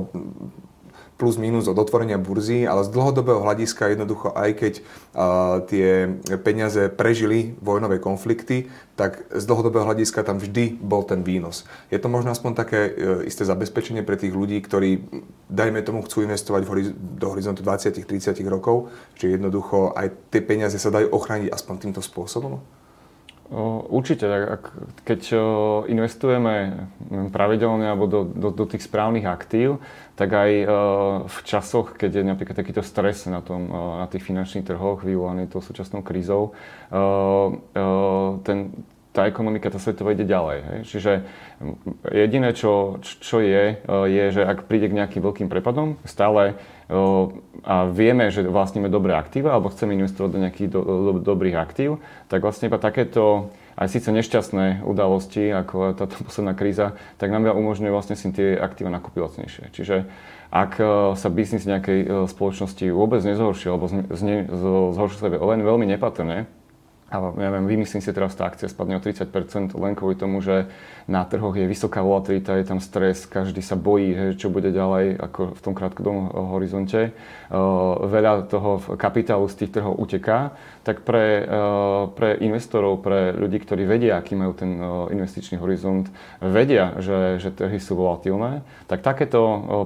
plus 1.16 1.40
minus 1.40 1.72
od 1.72 1.80
otvorenia 1.80 2.20
burzy, 2.20 2.68
ale 2.68 2.84
z 2.84 2.92
dlhodobého 2.92 3.40
hľadiska 3.40 3.96
jednoducho 3.96 4.36
aj 4.36 4.50
keď 4.60 4.74
uh, 4.80 5.64
tie 5.64 6.12
peniaze 6.44 6.92
prežili 6.92 7.56
vojnové 7.64 8.04
konflikty, 8.04 8.68
tak 9.00 9.24
z 9.32 9.44
dlhodobého 9.48 9.88
hľadiska 9.88 10.28
tam 10.28 10.44
vždy 10.44 10.76
bol 10.84 11.08
ten 11.08 11.24
výnos. 11.24 11.64
Je 11.88 12.00
to 12.00 12.12
možno 12.12 12.36
aspoň 12.36 12.52
také 12.60 12.92
uh, 12.92 12.94
isté 13.24 13.48
zabezpečenie 13.48 14.04
pre 14.04 14.20
tých 14.20 14.36
ľudí, 14.36 14.60
ktorí, 14.60 15.08
dajme 15.48 15.80
tomu, 15.88 16.04
chcú 16.04 16.28
investovať 16.28 16.68
do 17.00 17.28
horizontu 17.32 17.64
20-30 17.64 18.36
rokov, 18.52 18.92
že 19.16 19.40
jednoducho 19.40 19.96
aj 19.96 20.12
tie 20.36 20.44
peniaze 20.44 20.76
sa 20.76 20.92
dajú 20.92 21.16
ochrániť 21.16 21.48
aspoň 21.56 21.76
týmto 21.80 22.04
spôsobom? 22.04 22.60
Určite, 23.90 24.26
ak, 24.26 24.64
keď 25.06 25.22
investujeme 25.86 26.90
pravidelne 27.30 27.94
alebo 27.94 28.10
do, 28.10 28.22
do, 28.26 28.50
do 28.50 28.66
tých 28.66 28.82
správnych 28.82 29.30
aktív, 29.30 29.78
tak 30.18 30.34
aj 30.34 30.52
v 31.30 31.38
časoch, 31.46 31.94
keď 31.94 32.12
je 32.20 32.24
napríklad 32.26 32.58
takýto 32.58 32.82
stres 32.82 33.30
na, 33.30 33.46
tom, 33.46 33.70
na 34.02 34.10
tých 34.10 34.26
finančných 34.26 34.66
trhoch 34.66 35.06
vyvolaný 35.06 35.46
tou 35.46 35.62
súčasnou 35.62 36.02
krízou, 36.02 36.58
ten, 38.42 38.74
tá 39.16 39.24
ekonomika, 39.32 39.72
tá 39.72 39.80
svetová 39.80 40.12
ide 40.12 40.28
ďalej. 40.28 40.58
Hej. 40.60 40.80
Čiže 40.92 41.12
jediné, 42.12 42.52
čo, 42.52 43.00
čo 43.00 43.40
je, 43.40 43.80
je, 43.88 44.26
že 44.36 44.44
ak 44.44 44.68
príde 44.68 44.92
k 44.92 44.98
nejakým 45.00 45.24
veľkým 45.24 45.48
prepadom, 45.48 45.96
stále 46.04 46.60
a 47.66 47.76
vieme, 47.90 48.30
že 48.30 48.46
vlastníme 48.46 48.94
dobré 48.94 49.18
aktíva 49.18 49.58
alebo 49.58 49.74
chceme 49.74 49.98
investovať 49.98 50.30
do 50.30 50.40
nejakých 50.46 50.70
do, 50.70 50.82
do, 50.86 51.12
dobrých 51.18 51.58
aktív, 51.58 51.98
tak 52.30 52.46
vlastne 52.46 52.70
iba 52.70 52.78
takéto 52.78 53.50
aj 53.76 53.90
síce 53.90 54.08
nešťastné 54.14 54.86
udalosti, 54.86 55.50
ako 55.52 55.98
táto 55.98 56.16
posledná 56.22 56.54
kríza, 56.54 56.96
tak 57.18 57.34
nám 57.34 57.50
umožňuje 57.50 57.92
vlastne 57.92 58.16
si 58.16 58.30
tie 58.30 58.54
aktíva 58.56 58.94
nakúpiť 58.94 59.20
lacnejšie. 59.20 59.64
Čiže 59.74 60.06
ak 60.54 60.78
sa 61.18 61.28
biznis 61.34 61.68
nejakej 61.68 62.30
spoločnosti 62.30 62.86
vôbec 62.94 63.20
nezhorší, 63.26 63.68
alebo 63.68 63.90
zhorší 64.94 65.18
sa 65.18 65.28
len 65.28 65.66
veľmi 65.66 65.90
nepatrne, 65.90 66.46
a 67.06 67.22
ja 67.22 67.50
viem, 67.54 67.70
vymyslím 67.70 68.02
si 68.02 68.10
teraz, 68.10 68.34
tá 68.34 68.50
akcia 68.50 68.66
spadne 68.66 68.98
o 68.98 69.02
30% 69.04 69.78
len 69.78 69.94
kvôli 69.94 70.18
tomu, 70.18 70.42
že 70.42 70.66
na 71.06 71.22
trhoch 71.22 71.54
je 71.54 71.70
vysoká 71.70 72.02
volatilita, 72.02 72.58
je 72.58 72.66
tam 72.66 72.82
stres, 72.82 73.30
každý 73.30 73.62
sa 73.62 73.78
bojí, 73.78 74.34
že 74.34 74.42
čo 74.42 74.50
bude 74.50 74.74
ďalej 74.74 75.22
ako 75.22 75.54
v 75.54 75.62
tom 75.62 75.78
krátkodobom 75.78 76.34
horizonte. 76.58 77.14
Veľa 78.10 78.50
toho 78.50 78.82
kapitálu 78.98 79.46
z 79.46 79.56
tých 79.62 79.78
trhov 79.78 80.02
uteká, 80.02 80.58
tak 80.82 81.06
pre, 81.06 81.46
pre 82.18 82.42
investorov, 82.42 83.06
pre 83.06 83.38
ľudí, 83.38 83.62
ktorí 83.62 83.86
vedia, 83.86 84.18
aký 84.18 84.34
majú 84.34 84.58
ten 84.58 84.82
investičný 85.14 85.62
horizont, 85.62 86.10
vedia, 86.42 86.98
že, 86.98 87.38
že 87.38 87.54
trhy 87.54 87.78
sú 87.78 88.02
volatilné, 88.02 88.66
tak 88.90 89.06
takéto 89.06 89.40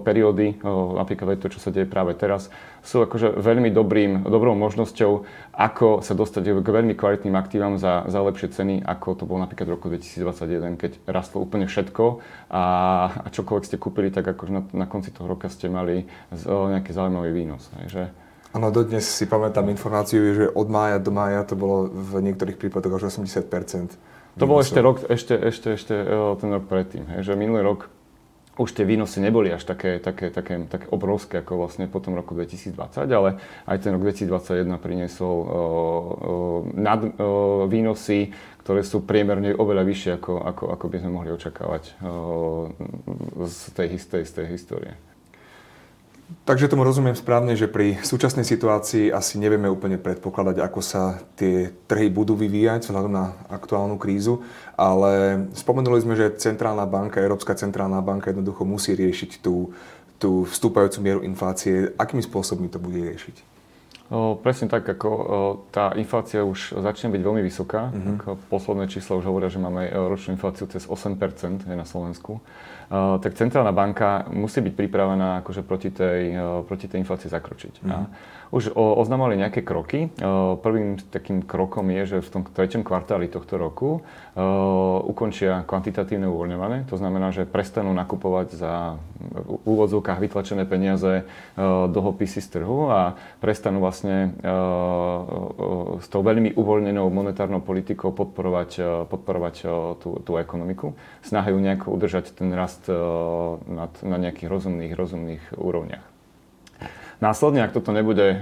periódy, 0.08 0.64
napríklad 0.64 1.36
to, 1.44 1.52
čo 1.52 1.60
sa 1.60 1.68
deje 1.68 1.84
práve 1.84 2.16
teraz, 2.16 2.48
sú 2.80 3.04
akože 3.04 3.36
veľmi 3.36 3.76
dobrým, 3.76 4.24
dobrou 4.24 4.56
možnosťou, 4.56 5.28
ako 5.52 6.00
sa 6.00 6.16
dostať 6.16 6.64
k 6.64 6.68
veľmi 6.68 6.96
kvalitným 6.96 7.09
aktívam 7.18 7.82
za, 7.82 8.06
za 8.06 8.20
lepšie 8.22 8.54
ceny, 8.54 8.76
ako 8.86 9.18
to 9.18 9.24
bolo 9.26 9.42
napríklad 9.42 9.66
v 9.66 9.74
roku 9.74 9.88
2021, 9.90 10.78
keď 10.78 10.92
rastlo 11.10 11.42
úplne 11.42 11.66
všetko 11.66 12.22
a, 12.54 12.64
a 13.24 13.28
čokoľvek 13.34 13.66
ste 13.66 13.82
kúpili, 13.82 14.14
tak 14.14 14.30
akože 14.30 14.52
na, 14.54 14.62
na 14.76 14.86
konci 14.86 15.10
toho 15.10 15.26
roka 15.26 15.50
ste 15.50 15.72
mali 15.72 16.06
z, 16.30 16.44
nejaký 16.46 16.94
zaujímavý 16.94 17.32
výnos. 17.34 17.72
že... 17.90 18.14
Áno, 18.54 18.74
dodnes 18.74 19.06
si 19.06 19.30
pamätám 19.30 19.70
informáciu, 19.70 20.34
že 20.34 20.46
od 20.50 20.68
mája 20.70 20.98
do 20.98 21.14
mája 21.14 21.46
to 21.46 21.54
bolo 21.54 21.90
v 21.90 22.22
niektorých 22.30 22.58
prípadoch 22.58 22.98
až 22.98 23.14
80% 23.14 23.98
To 24.38 24.46
bol 24.50 24.62
ešte 24.62 24.82
rok, 24.82 25.06
ešte, 25.06 25.38
ešte, 25.38 25.78
ešte 25.78 25.94
ten 26.42 26.50
rok 26.50 26.66
predtým. 26.66 27.06
Hej, 27.14 27.30
že 27.30 27.34
minulý 27.38 27.66
rok 27.66 27.90
už 28.60 28.76
tie 28.76 28.84
výnosy 28.84 29.24
neboli 29.24 29.56
až 29.56 29.64
také, 29.64 30.04
také, 30.04 30.28
také, 30.30 30.60
také 30.68 30.86
obrovské 30.92 31.40
ako 31.40 31.64
vlastne 31.64 31.88
po 31.88 32.04
tom 32.04 32.20
roku 32.20 32.36
2020, 32.36 32.76
ale 33.08 33.40
aj 33.64 33.78
ten 33.80 33.96
rok 33.96 34.04
2021 34.04 34.68
priniesol 34.84 35.36
uh, 35.40 35.48
uh, 35.48 36.60
nad, 36.76 37.00
uh, 37.00 37.64
výnosy, 37.72 38.36
ktoré 38.68 38.84
sú 38.84 39.08
priemerne 39.08 39.56
oveľa 39.56 39.84
vyššie, 39.88 40.12
ako, 40.20 40.34
ako, 40.44 40.64
ako 40.76 40.86
by 40.92 40.98
sme 41.00 41.12
mohli 41.16 41.32
očakávať 41.32 41.84
uh, 42.04 42.68
z, 43.48 43.60
tej, 43.72 43.88
tej, 43.96 44.24
z 44.28 44.32
tej 44.36 44.46
histórie. 44.52 45.09
Takže 46.46 46.70
tomu 46.70 46.86
rozumiem 46.86 47.18
správne, 47.18 47.58
že 47.58 47.66
pri 47.66 48.02
súčasnej 48.06 48.46
situácii 48.46 49.10
asi 49.10 49.42
nevieme 49.42 49.66
úplne 49.66 49.98
predpokladať, 49.98 50.62
ako 50.62 50.82
sa 50.82 51.22
tie 51.34 51.74
trhy 51.90 52.10
budú 52.10 52.38
vyvíjať 52.38 52.86
vzhľadom 52.86 53.14
na 53.14 53.34
aktuálnu 53.50 53.98
krízu, 53.98 54.46
ale 54.78 55.46
spomenuli 55.58 56.02
sme, 56.02 56.14
že 56.14 56.38
Centrálna 56.38 56.86
banka, 56.86 57.22
Európska 57.22 57.58
centrálna 57.58 58.02
banka 58.06 58.30
jednoducho 58.30 58.62
musí 58.62 58.94
riešiť 58.94 59.42
tú, 59.42 59.74
tú 60.22 60.46
vstúpajúcu 60.46 61.00
mieru 61.02 61.22
inflácie. 61.26 61.94
Akými 61.98 62.22
spôsobmi 62.22 62.70
to 62.70 62.78
bude 62.78 62.98
riešiť? 62.98 63.59
O, 64.10 64.34
presne 64.42 64.66
tak, 64.66 64.90
ako 64.90 65.10
o, 65.10 65.22
tá 65.70 65.94
inflácia 65.94 66.42
už 66.42 66.82
začne 66.82 67.14
byť 67.14 67.22
veľmi 67.22 67.46
vysoká. 67.46 67.94
Mm-hmm. 67.94 68.16
Ako 68.18 68.30
posledné 68.50 68.90
čísla 68.90 69.22
už 69.22 69.30
hovoria, 69.30 69.54
že 69.54 69.62
máme 69.62 69.86
ročnú 69.94 70.34
infláciu 70.34 70.66
cez 70.66 70.90
8% 70.90 71.70
na 71.70 71.86
Slovensku. 71.86 72.42
Tak 72.90 73.38
centrálna 73.38 73.70
banka 73.70 74.26
musí 74.34 74.66
byť 74.66 74.74
pripravená 74.74 75.46
akože 75.46 75.62
proti 75.62 75.94
tej, 75.94 76.34
proti 76.66 76.90
tej 76.90 77.06
inflácii 77.06 77.30
zakročiť. 77.30 77.86
Mm. 77.86 77.90
A 77.94 77.98
už 78.50 78.74
oznámali 78.74 79.38
nejaké 79.38 79.62
kroky. 79.62 80.10
Eh, 80.10 80.26
prvým 80.60 80.98
takým 80.98 81.46
krokom 81.46 81.90
je, 81.94 82.18
že 82.18 82.26
v 82.26 82.30
tom 82.30 82.42
treťom 82.46 82.82
kvartáli 82.82 83.30
tohto 83.30 83.58
roku 83.62 84.02
ukončia 85.10 85.68
kvantitatívne 85.68 86.30
uvoľňovanie. 86.32 86.88
To 86.88 86.96
znamená, 86.96 87.36
že 87.36 87.44
prestanú 87.44 87.92
nakupovať 87.92 88.56
za 88.56 88.96
úvodzovkách 89.68 90.16
vytlačené 90.16 90.64
peniaze 90.64 91.28
dlhopisy 91.92 92.40
z 92.40 92.48
trhu 92.48 92.88
a 92.88 93.20
prestanú 93.44 93.84
vlastne 93.84 94.32
s 96.00 96.08
tou 96.08 96.22
veľmi 96.24 96.56
uvoľnenou 96.56 97.12
monetárnou 97.12 97.60
politikou 97.60 98.16
podporovať, 98.16 99.04
podporovať 99.12 99.56
tú, 100.00 100.24
tú 100.24 100.32
ekonomiku. 100.40 100.96
Snahajú 101.28 101.60
nejako 101.60 102.00
udržať 102.00 102.32
ten 102.32 102.56
rast 102.56 102.88
na 104.00 104.16
nejakých 104.16 104.48
rozumných, 104.48 104.94
rozumných 104.96 105.44
úrovniach. 105.60 106.19
Následne, 107.20 107.68
ak 107.68 107.76
toto 107.76 107.92
nebude, 107.92 108.40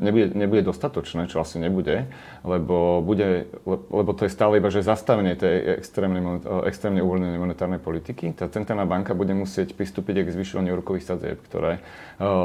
nebude, 0.00 0.32
nebude 0.32 0.64
dostatočné, 0.64 1.28
čo 1.28 1.44
asi 1.44 1.60
nebude, 1.60 2.08
lebo, 2.48 3.04
bude, 3.04 3.52
lebo 3.68 4.16
to 4.16 4.24
je 4.24 4.32
stále 4.32 4.56
iba 4.56 4.72
že 4.72 4.80
zastavenie 4.80 5.36
tej 5.36 5.84
extrémne, 5.84 6.40
extrémne 6.64 7.04
uvoľnenej 7.04 7.36
monetárnej 7.36 7.76
politiky, 7.76 8.32
tá 8.32 8.48
centrálna 8.48 8.88
banka 8.88 9.12
bude 9.12 9.36
musieť 9.36 9.76
pristúpiť 9.76 10.24
k 10.24 10.32
zvyšovaniu 10.32 10.80
úrokových 10.80 11.12
sadzieb, 11.12 11.44
ktoré 11.44 11.84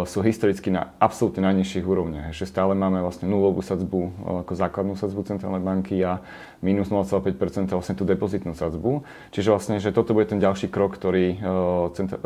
sú 0.03 0.19
historicky 0.27 0.75
na 0.75 0.91
absolútne 0.99 1.47
najnižších 1.47 1.87
úrovniach. 1.87 2.35
Že 2.35 2.51
stále 2.51 2.75
máme 2.75 2.99
vlastne 2.99 3.31
nulovú 3.31 3.63
sadzbu 3.63 4.11
ako 4.43 4.51
základnú 4.59 4.99
sadzbu 4.99 5.23
centrálnej 5.23 5.63
banky 5.63 6.03
a 6.03 6.19
minus 6.59 6.91
0,5% 6.91 7.71
vlastne 7.71 7.95
tú 7.95 8.03
depozitnú 8.03 8.59
sadzbu. 8.59 9.07
Čiže 9.31 9.55
vlastne, 9.55 9.79
že 9.79 9.95
toto 9.95 10.11
bude 10.11 10.27
ten 10.27 10.43
ďalší 10.43 10.67
krok, 10.67 10.99
ktorý 10.99 11.39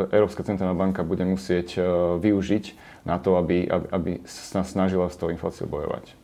Európska 0.10 0.42
centrálna 0.42 0.74
banka 0.74 1.06
bude 1.06 1.30
musieť 1.30 1.78
využiť 2.18 2.98
na 3.06 3.19
to, 3.20 3.38
aby, 3.38 3.68
aby, 3.68 3.88
aby 3.92 4.12
sa 4.26 4.64
snažila 4.66 5.12
s 5.12 5.20
tou 5.20 5.30
infláciou 5.30 5.68
bojovať. 5.68 6.16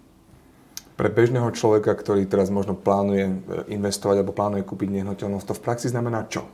Pre 0.95 1.11
bežného 1.11 1.51
človeka, 1.51 1.91
ktorý 1.91 2.23
teraz 2.23 2.47
možno 2.47 2.71
plánuje 2.71 3.27
investovať 3.67 4.23
alebo 4.23 4.31
plánuje 4.31 4.63
kúpiť 4.63 4.89
nehnuteľnosť, 4.95 5.45
to 5.51 5.57
v 5.59 5.63
praxi 5.63 5.87
znamená 5.91 6.23
čo? 6.31 6.47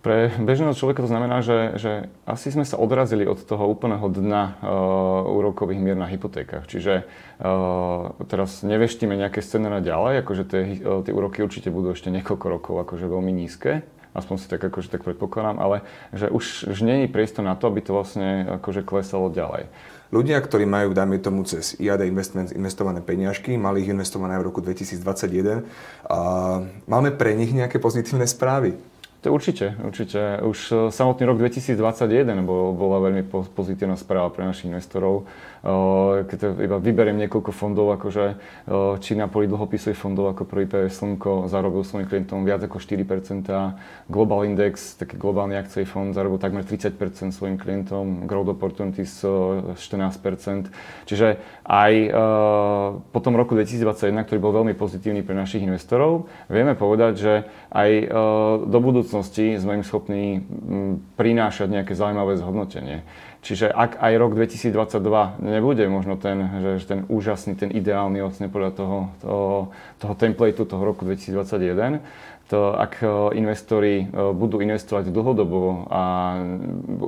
Pre 0.00 0.32
bežného 0.40 0.72
človeka 0.72 1.04
to 1.04 1.12
znamená, 1.12 1.44
že, 1.44 1.76
že 1.76 1.92
asi 2.24 2.48
sme 2.48 2.64
sa 2.64 2.80
odrazili 2.80 3.28
od 3.28 3.36
toho 3.44 3.68
úplného 3.68 4.08
dna 4.08 4.56
uh, 4.56 5.28
úrokových 5.28 5.76
mier 5.76 5.92
na 5.94 6.08
hypotékach. 6.08 6.64
Čiže 6.64 7.04
uh, 7.04 8.16
teraz 8.24 8.64
neveštíme 8.64 9.12
nejaké 9.12 9.44
scenáre 9.44 9.84
ďalej, 9.84 10.24
akože 10.24 10.44
tie, 10.48 10.62
uh, 10.80 11.04
tie 11.04 11.12
úroky 11.12 11.44
určite 11.44 11.68
budú 11.68 11.92
ešte 11.92 12.08
niekoľko 12.08 12.46
rokov 12.48 12.74
akože 12.80 13.04
veľmi 13.04 13.32
nízke 13.44 13.84
aspoň 14.14 14.36
si 14.42 14.46
tak 14.50 14.62
akože 14.62 14.90
tak 14.90 15.06
predpokladám, 15.06 15.62
ale 15.62 15.86
že 16.10 16.26
už, 16.26 16.70
už 16.70 16.78
nie 16.82 17.06
je 17.06 17.12
priestor 17.12 17.46
na 17.46 17.54
to, 17.54 17.70
aby 17.70 17.80
to 17.84 17.94
vlastne 17.94 18.46
akože 18.60 18.82
klesalo 18.82 19.30
ďalej. 19.30 19.70
Ľudia, 20.10 20.42
ktorí 20.42 20.66
majú, 20.66 20.90
dajme 20.90 21.22
tomu, 21.22 21.46
cez 21.46 21.78
IAD 21.78 22.02
Investments 22.02 22.50
investované 22.50 22.98
peniažky, 22.98 23.54
mali 23.54 23.86
ich 23.86 23.92
investované 23.94 24.34
v 24.42 24.50
roku 24.50 24.58
2021, 24.58 25.62
a 26.10 26.18
máme 26.90 27.14
pre 27.14 27.38
nich 27.38 27.54
nejaké 27.54 27.78
pozitívne 27.78 28.26
správy? 28.26 28.74
To 29.20 29.36
určite, 29.36 29.76
určite. 29.84 30.40
Už 30.40 30.58
e, 30.72 30.74
samotný 30.88 31.28
rok 31.28 31.36
2021 31.44 32.40
bol, 32.40 32.72
bola 32.72 33.04
veľmi 33.04 33.28
pozitívna 33.52 33.92
správa 34.00 34.32
pre 34.32 34.48
našich 34.48 34.72
investorov. 34.72 35.28
E, 35.60 36.24
keď 36.24 36.56
iba 36.56 36.80
vyberiem 36.80 37.20
niekoľko 37.20 37.52
fondov, 37.52 37.92
akože 38.00 38.24
e, 38.32 38.34
či 39.04 39.20
na 39.20 39.28
poli 39.28 39.44
dlhopisových 39.44 40.00
fondov 40.00 40.32
ako 40.32 40.48
prvý 40.48 40.64
PS 40.64 41.04
Slnko 41.04 41.52
zarobil 41.52 41.84
svojim 41.84 42.08
klientom 42.08 42.48
viac 42.48 42.64
ako 42.64 42.80
4%, 42.80 43.44
Global 44.08 44.48
Index, 44.48 44.96
taký 44.96 45.20
globálny 45.20 45.60
akciový 45.60 45.84
fond, 45.84 46.16
zarobil 46.16 46.40
takmer 46.40 46.64
30% 46.64 46.96
svojim 47.36 47.60
klientom, 47.60 48.24
Growth 48.24 48.56
Opportunities 48.56 49.20
14%. 49.20 50.72
Čiže 51.04 51.36
aj 51.68 51.92
po 53.12 53.20
tom 53.20 53.36
roku 53.36 53.52
2021, 53.52 54.24
ktorý 54.24 54.38
bol 54.40 54.52
veľmi 54.64 54.72
pozitívny 54.74 55.20
pre 55.20 55.36
našich 55.36 55.60
investorov, 55.60 56.26
vieme 56.48 56.72
povedať, 56.72 57.12
že 57.20 57.32
aj 57.70 57.90
do 58.66 58.78
budúcnosti 58.80 59.09
budúcnosti 59.10 59.58
sme 59.58 59.82
im 59.82 59.84
schopní 59.84 60.38
mm, 60.38 61.18
prinášať 61.18 61.66
nejaké 61.66 61.98
zaujímavé 61.98 62.38
zhodnotenie. 62.38 63.02
Čiže 63.42 63.66
ak 63.66 63.98
aj 63.98 64.12
rok 64.22 64.38
2022 64.38 65.42
nebude 65.42 65.82
možno 65.90 66.14
ten, 66.14 66.38
že, 66.78 66.86
ten 66.86 67.02
úžasný, 67.10 67.58
ten 67.58 67.74
ideálny 67.74 68.22
vlastne 68.22 68.46
podľa 68.46 68.70
toho, 68.70 68.98
toho, 69.18 69.50
toho 69.98 70.14
templateu 70.14 70.62
toho 70.62 70.82
roku 70.86 71.02
2021, 71.02 71.98
to 72.46 72.70
ak 72.70 73.02
e, 73.02 73.34
investori 73.34 74.06
e, 74.06 74.30
budú 74.30 74.62
investovať 74.62 75.10
dlhodobo 75.10 75.90
a 75.90 76.02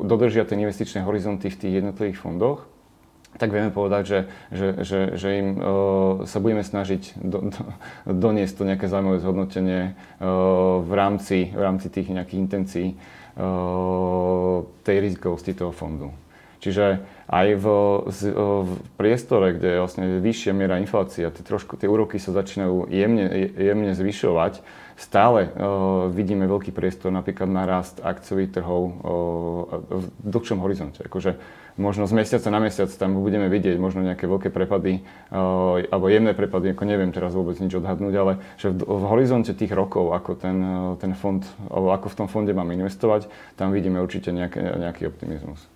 dodržia 0.02 0.42
tie 0.42 0.58
investičné 0.58 1.06
horizonty 1.06 1.54
v 1.54 1.58
tých 1.62 1.72
jednotlivých 1.78 2.18
fondoch, 2.18 2.66
tak 3.40 3.48
vieme 3.48 3.72
povedať, 3.72 4.02
že, 4.04 4.20
že, 4.52 4.68
že, 4.84 5.00
že 5.16 5.28
im 5.40 5.48
uh, 5.56 5.62
sa 6.28 6.38
budeme 6.38 6.60
snažiť 6.60 7.16
do, 7.16 7.48
do, 7.48 7.62
doniesť 8.04 8.54
to 8.60 8.68
nejaké 8.68 8.86
zaujímavé 8.86 9.18
zhodnotenie 9.24 9.80
uh, 9.92 10.84
v, 10.84 10.92
rámci, 10.92 11.48
v 11.52 11.60
rámci 11.60 11.88
tých 11.88 12.12
nejakých 12.12 12.40
intencií 12.40 12.88
uh, 12.92 14.64
tej 14.84 14.96
rizikovosti 15.00 15.56
toho 15.56 15.72
fondu. 15.72 16.12
Čiže 16.62 17.02
aj 17.26 17.48
v, 17.58 17.66
v 18.38 18.70
priestore, 18.94 19.58
kde 19.58 19.68
je 19.74 19.82
vlastne 19.82 20.04
vyššia 20.22 20.54
miera 20.54 20.78
inflácia, 20.78 21.34
tie, 21.34 21.42
trošku, 21.42 21.74
tie 21.74 21.90
úroky 21.90 22.22
sa 22.22 22.30
začínajú 22.30 22.86
jemne, 22.86 23.26
jemne 23.58 23.92
zvyšovať, 23.98 24.62
stále 24.94 25.48
uh, 25.48 26.08
vidíme 26.12 26.44
veľký 26.46 26.70
priestor 26.70 27.10
napríklad 27.10 27.48
na 27.48 27.64
rast 27.64 27.98
akciových 28.04 28.60
trhov 28.60 28.82
uh, 28.84 28.92
v 29.88 30.06
dlhšom 30.28 30.60
horizonte. 30.60 31.00
Akože 31.08 31.40
možno 31.80 32.04
z 32.04 32.12
mesiaca 32.12 32.52
na 32.52 32.60
mesiac 32.60 32.92
tam 32.92 33.16
budeme 33.16 33.48
vidieť 33.48 33.80
možno 33.80 34.04
nejaké 34.04 34.28
veľké 34.28 34.52
prepady 34.52 35.00
uh, 35.32 35.80
alebo 35.88 36.12
jemné 36.12 36.36
prepady, 36.36 36.76
ako 36.76 36.84
neviem 36.84 37.08
teraz 37.16 37.32
vôbec 37.32 37.56
nič 37.56 37.72
odhadnúť, 37.72 38.14
ale 38.20 38.32
že 38.60 38.68
v, 38.68 38.84
v 38.84 39.04
horizonte 39.08 39.56
tých 39.56 39.72
rokov, 39.72 40.12
ako 40.12 40.36
ten, 40.36 40.58
ten 41.00 41.16
fond, 41.16 41.40
alebo 41.72 41.96
ako 41.96 42.12
v 42.12 42.18
tom 42.20 42.28
fonde 42.28 42.52
máme 42.52 42.76
investovať, 42.76 43.32
tam 43.56 43.72
vidíme 43.72 44.04
určite 44.04 44.28
nejaké, 44.28 44.60
nejaký 44.60 45.08
optimizmus. 45.08 45.71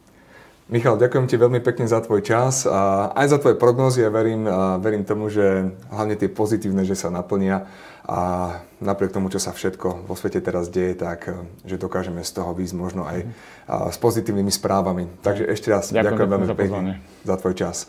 Michal, 0.66 0.99
ďakujem 0.99 1.30
ti 1.30 1.38
veľmi 1.38 1.62
pekne 1.62 1.87
za 1.87 2.02
tvoj 2.02 2.26
čas 2.26 2.66
a 2.66 3.14
aj 3.14 3.26
za 3.30 3.38
tvoje 3.38 3.54
prognózy 3.54 4.02
a 4.02 4.11
verím, 4.11 4.50
a 4.50 4.82
verím 4.82 5.06
tomu, 5.06 5.30
že 5.30 5.70
hlavne 5.94 6.18
tie 6.18 6.26
pozitívne, 6.26 6.82
že 6.82 6.99
sa 6.99 7.06
naplnia 7.06 7.70
a 8.02 8.50
napriek 8.82 9.14
tomu, 9.14 9.30
čo 9.30 9.38
sa 9.38 9.54
všetko 9.54 10.11
vo 10.11 10.14
svete 10.18 10.42
teraz 10.42 10.66
deje, 10.66 10.99
tak 10.99 11.30
že 11.62 11.78
dokážeme 11.78 12.18
z 12.26 12.35
toho 12.35 12.50
výjsť 12.50 12.75
možno 12.75 13.06
aj 13.06 13.30
s 13.94 13.96
pozitívnymi 14.02 14.50
správami. 14.50 15.06
Takže 15.23 15.46
ešte 15.46 15.70
raz 15.70 15.94
ďakujem, 15.94 16.02
ďakujem 16.02 16.30
veľmi 16.35 16.49
pekne 16.58 16.92
za 17.23 17.35
tvoj 17.38 17.54
čas. 17.54 17.87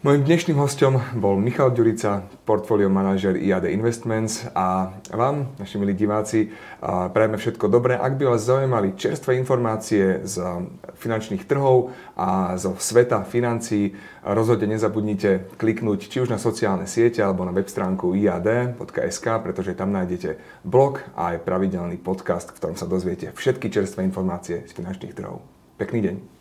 Mojím 0.00 0.24
dnešným 0.24 0.56
hostom 0.56 0.96
bol 1.12 1.36
Michal 1.36 1.76
Ďurica, 1.76 2.24
portfolio 2.48 2.88
manažer 2.88 3.36
IAD 3.36 3.68
Investments 3.68 4.48
a 4.56 4.96
vám, 5.12 5.52
naši 5.60 5.76
milí 5.76 5.92
diváci, 5.92 6.48
prajeme 7.12 7.36
všetko 7.36 7.68
dobré. 7.68 8.00
Ak 8.00 8.16
by 8.16 8.32
vás 8.32 8.48
zaujímali 8.48 8.96
čerstvé 8.96 9.36
informácie 9.36 10.24
z 10.24 10.40
finančných 10.96 11.44
trhov 11.44 11.92
a 12.16 12.56
zo 12.56 12.80
sveta 12.80 13.28
financií, 13.28 13.92
rozhodne 14.24 14.72
nezabudnite 14.72 15.60
kliknúť 15.60 16.08
či 16.08 16.24
už 16.24 16.32
na 16.32 16.40
sociálne 16.40 16.88
siete 16.88 17.20
alebo 17.20 17.44
na 17.44 17.52
web 17.52 17.68
stránku 17.68 18.16
iad.sk, 18.16 19.26
pretože 19.44 19.76
tam 19.76 19.92
nájdete 19.92 20.64
blog 20.64 21.04
a 21.12 21.36
aj 21.36 21.44
pravidelný 21.44 22.00
podcast, 22.00 22.48
v 22.48 22.56
ktorom 22.56 22.76
sa 22.80 22.88
dozviete 22.88 23.36
všetky 23.36 23.68
čerstvé 23.68 24.00
informácie 24.08 24.64
z 24.64 24.72
finančných 24.72 25.12
trhov. 25.12 25.44
Pekný 25.76 26.00
deň. 26.08 26.39